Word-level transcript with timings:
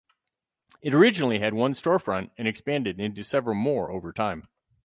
It 0.81 0.95
originally 0.95 1.37
had 1.41 1.53
one 1.53 1.73
storefront 1.73 2.31
and 2.35 2.47
expanded 2.47 2.99
into 2.99 3.23
several 3.23 3.53
more 3.53 3.91
over 3.91 4.11
time. 4.11 4.47